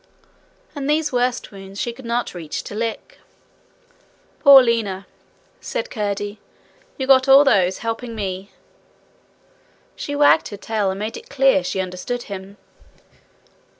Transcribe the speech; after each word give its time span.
And 0.75 0.89
those 0.89 1.11
worst 1.11 1.51
wounds 1.51 1.79
she 1.79 1.93
could 1.93 2.05
not 2.05 2.33
reach 2.33 2.63
to 2.63 2.73
lick. 2.73 3.19
'Poor 4.39 4.63
Lina!' 4.63 5.05
said 5.59 5.91
Curdie, 5.91 6.39
'you 6.97 7.05
got 7.05 7.27
all 7.27 7.43
those 7.43 7.77
helping 7.85 8.15
me.' 8.15 8.49
She 9.95 10.15
wagged 10.15 10.47
her 10.47 10.57
tail, 10.57 10.89
and 10.89 10.97
made 10.97 11.17
it 11.17 11.29
clear 11.29 11.63
she 11.63 11.79
understood 11.79 12.23
him. 12.23 12.57